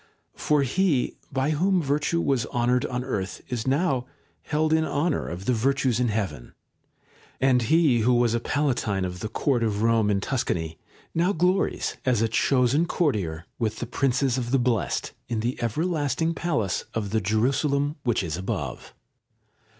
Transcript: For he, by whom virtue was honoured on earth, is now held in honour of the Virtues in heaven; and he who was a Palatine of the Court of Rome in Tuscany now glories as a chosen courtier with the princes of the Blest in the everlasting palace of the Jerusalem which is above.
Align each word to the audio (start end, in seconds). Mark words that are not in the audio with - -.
For 0.35 0.63
he, 0.63 1.15
by 1.31 1.51
whom 1.51 1.79
virtue 1.79 2.21
was 2.21 2.47
honoured 2.47 2.87
on 2.87 3.03
earth, 3.03 3.39
is 3.49 3.67
now 3.67 4.07
held 4.41 4.73
in 4.73 4.83
honour 4.83 5.27
of 5.27 5.45
the 5.45 5.53
Virtues 5.53 5.99
in 5.99 6.07
heaven; 6.07 6.55
and 7.39 7.61
he 7.61 7.99
who 7.99 8.15
was 8.15 8.33
a 8.33 8.39
Palatine 8.39 9.05
of 9.05 9.19
the 9.19 9.29
Court 9.29 9.61
of 9.61 9.83
Rome 9.83 10.09
in 10.09 10.19
Tuscany 10.19 10.79
now 11.13 11.33
glories 11.33 11.97
as 12.03 12.23
a 12.23 12.27
chosen 12.27 12.87
courtier 12.87 13.45
with 13.59 13.75
the 13.77 13.85
princes 13.85 14.39
of 14.39 14.49
the 14.49 14.57
Blest 14.57 15.11
in 15.27 15.41
the 15.41 15.61
everlasting 15.61 16.33
palace 16.33 16.85
of 16.95 17.11
the 17.11 17.21
Jerusalem 17.21 17.95
which 18.03 18.23
is 18.23 18.37
above. 18.37 18.95